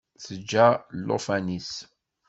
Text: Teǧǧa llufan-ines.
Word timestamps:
Teǧǧa 0.23 0.67
llufan-ines. 1.03 1.73